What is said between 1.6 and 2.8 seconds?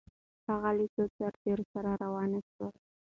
سره روان سو؟